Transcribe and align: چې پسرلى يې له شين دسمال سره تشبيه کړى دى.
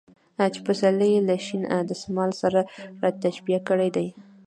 چې 0.53 0.59
پسرلى 0.67 1.07
يې 1.13 1.19
له 1.27 1.35
شين 1.45 1.61
دسمال 1.91 2.31
سره 2.41 2.59
تشبيه 3.23 3.59
کړى 3.67 3.89
دى. 3.95 4.07